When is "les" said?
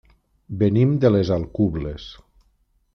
1.17-1.33